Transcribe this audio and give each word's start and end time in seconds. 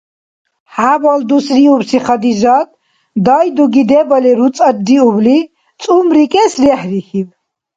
ХӀябал 0.73 1.19
дус 1.29 1.45
риубси 1.57 1.97
Хадижат, 2.05 2.69
дайдуги 3.25 3.83
дебали 3.89 4.31
руцӀарриубли 4.39 5.37
цӀумрикӀес 5.81 6.53
рехӀрихьиб. 6.63 7.27